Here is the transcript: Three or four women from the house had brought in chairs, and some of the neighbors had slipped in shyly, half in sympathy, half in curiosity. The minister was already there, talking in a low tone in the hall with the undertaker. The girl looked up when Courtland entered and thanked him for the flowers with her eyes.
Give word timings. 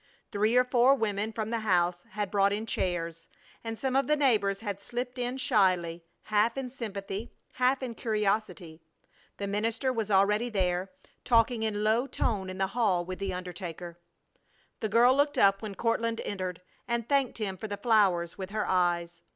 Three 0.31 0.57
or 0.57 0.63
four 0.63 0.95
women 0.95 1.31
from 1.31 1.51
the 1.51 1.59
house 1.59 2.03
had 2.13 2.31
brought 2.31 2.51
in 2.51 2.65
chairs, 2.65 3.27
and 3.63 3.77
some 3.77 3.95
of 3.95 4.07
the 4.07 4.15
neighbors 4.15 4.61
had 4.61 4.81
slipped 4.81 5.19
in 5.19 5.37
shyly, 5.37 6.03
half 6.23 6.57
in 6.57 6.71
sympathy, 6.71 7.31
half 7.51 7.83
in 7.83 7.93
curiosity. 7.93 8.81
The 9.37 9.45
minister 9.45 9.93
was 9.93 10.09
already 10.09 10.49
there, 10.49 10.89
talking 11.23 11.61
in 11.61 11.75
a 11.75 11.77
low 11.77 12.07
tone 12.07 12.49
in 12.49 12.57
the 12.57 12.65
hall 12.73 13.05
with 13.05 13.19
the 13.19 13.31
undertaker. 13.35 13.99
The 14.79 14.89
girl 14.89 15.13
looked 15.15 15.37
up 15.37 15.61
when 15.61 15.75
Courtland 15.75 16.19
entered 16.21 16.63
and 16.87 17.07
thanked 17.07 17.37
him 17.37 17.55
for 17.55 17.67
the 17.67 17.77
flowers 17.77 18.39
with 18.39 18.49
her 18.49 18.65
eyes. 18.65 19.21